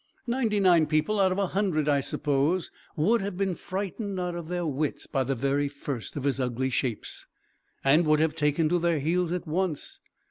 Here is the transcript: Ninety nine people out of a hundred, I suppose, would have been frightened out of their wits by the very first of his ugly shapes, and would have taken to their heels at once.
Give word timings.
Ninety 0.25 0.59
nine 0.59 0.87
people 0.87 1.19
out 1.19 1.31
of 1.31 1.37
a 1.37 1.45
hundred, 1.45 1.87
I 1.87 1.99
suppose, 1.99 2.71
would 2.95 3.21
have 3.21 3.37
been 3.37 3.53
frightened 3.53 4.19
out 4.19 4.33
of 4.33 4.47
their 4.47 4.65
wits 4.65 5.05
by 5.05 5.23
the 5.23 5.35
very 5.35 5.67
first 5.67 6.15
of 6.15 6.23
his 6.23 6.39
ugly 6.39 6.71
shapes, 6.71 7.27
and 7.83 8.03
would 8.07 8.19
have 8.19 8.33
taken 8.33 8.67
to 8.69 8.79
their 8.79 8.97
heels 8.97 9.31
at 9.31 9.45
once. 9.45 9.99